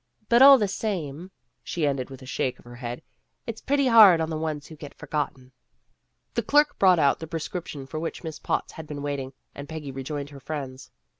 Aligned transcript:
But 0.29 0.41
all 0.41 0.57
the 0.57 0.67
same," 0.67 1.29
she 1.63 1.85
ended, 1.85 2.09
with 2.09 2.23
a 2.23 2.25
shake 2.25 2.57
of 2.57 2.65
her 2.65 2.77
head, 2.77 3.03
"it's 3.45 3.61
pretty 3.61 3.85
hard 3.85 4.19
on 4.19 4.31
the 4.31 4.35
ones 4.39 4.65
who 4.65 4.75
get 4.75 4.95
forgotten." 4.95 5.51
The 6.33 6.41
clerk 6.41 6.79
brought 6.79 6.97
out 6.97 7.19
the 7.19 7.27
prescription 7.27 7.85
for 7.85 7.99
which 7.99 8.23
Miss 8.23 8.39
Potts 8.39 8.71
had 8.71 8.87
been 8.87 9.03
waiting, 9.03 9.33
and 9.53 9.69
Peggy 9.69 9.91
rejoined 9.91 10.31
her 10.31 10.39
friends. 10.39 10.89